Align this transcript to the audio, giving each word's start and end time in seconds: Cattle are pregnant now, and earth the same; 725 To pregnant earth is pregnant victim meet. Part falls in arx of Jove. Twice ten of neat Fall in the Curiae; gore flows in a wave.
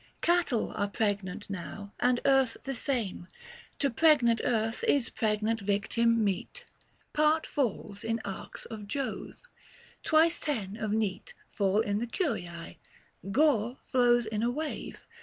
Cattle 0.21 0.71
are 0.73 0.87
pregnant 0.87 1.47
now, 1.47 1.93
and 1.99 2.19
earth 2.25 2.57
the 2.63 2.73
same; 2.73 3.27
725 3.79 3.79
To 3.81 3.89
pregnant 3.91 4.41
earth 4.43 4.83
is 4.87 5.11
pregnant 5.11 5.61
victim 5.61 6.23
meet. 6.23 6.65
Part 7.13 7.45
falls 7.45 8.03
in 8.03 8.19
arx 8.25 8.65
of 8.65 8.87
Jove. 8.87 9.35
Twice 10.01 10.39
ten 10.39 10.75
of 10.75 10.91
neat 10.91 11.35
Fall 11.51 11.81
in 11.81 11.99
the 11.99 12.07
Curiae; 12.07 12.77
gore 13.31 13.77
flows 13.91 14.25
in 14.25 14.41
a 14.41 14.49
wave. 14.49 15.05